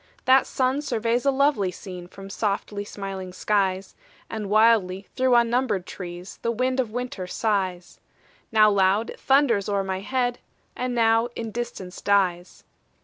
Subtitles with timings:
[0.25, 3.93] That sun surveys a lovely scene From softly smiling skies;
[4.31, 7.99] And wildly through unnumbered trees The wind of winter sighs:
[8.51, 10.39] Now loud, it thunders o'er my head,
[10.75, 12.63] And now in distance dies.